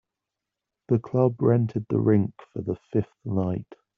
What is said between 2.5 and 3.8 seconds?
for the fifth night.